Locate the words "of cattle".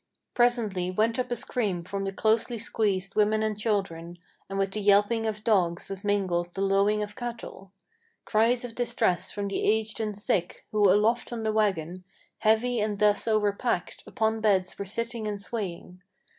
7.03-7.71